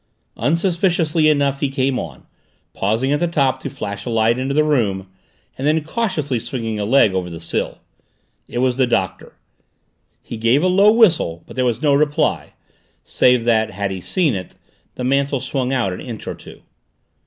[0.37, 2.23] Unsuspiciously enough he came on,
[2.73, 5.07] pausing at the top to flash a light into the room,
[5.59, 7.77] and then cautiously swinging a leg over the sill.
[8.47, 9.33] It was the Doctor.
[10.23, 12.53] He gave a low whistle but there was no reply,
[13.03, 14.55] save that, had he seen it,
[14.95, 16.63] the mantel swung out an inch or two.